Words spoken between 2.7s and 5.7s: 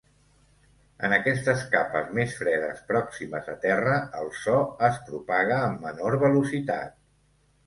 pròximes a terra, el so es propaga